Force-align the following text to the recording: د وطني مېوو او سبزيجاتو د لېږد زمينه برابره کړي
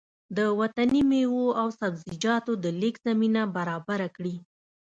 د 0.37 0.39
وطني 0.59 1.01
مېوو 1.09 1.45
او 1.61 1.67
سبزيجاتو 1.79 2.51
د 2.63 2.65
لېږد 2.79 3.01
زمينه 3.09 3.41
برابره 3.55 4.07
کړي 4.15 4.35